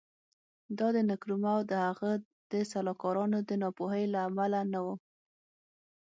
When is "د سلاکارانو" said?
2.51-3.37